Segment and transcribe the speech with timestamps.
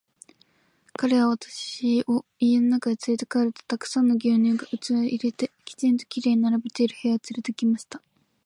[0.97, 8.01] 彼は私を家の中へつれて帰ると、たくさんの牛乳が器に入れて、きちんと綺麗に並べてある部屋へつれて行きました。